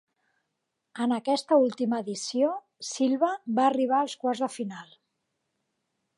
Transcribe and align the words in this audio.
En 1.05 1.11
aquesta 1.17 1.59
última 1.65 1.99
edició, 2.05 2.49
Silva 2.93 3.31
va 3.61 3.67
arribar 3.69 4.01
als 4.07 4.19
quarts 4.25 4.43
de 4.47 4.53
final. 4.59 4.91